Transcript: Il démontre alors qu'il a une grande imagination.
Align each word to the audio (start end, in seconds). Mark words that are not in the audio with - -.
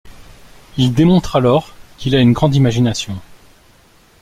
Il 0.79 0.95
démontre 0.95 1.35
alors 1.35 1.75
qu'il 1.99 2.15
a 2.15 2.21
une 2.21 2.33
grande 2.33 2.55
imagination. 2.55 3.21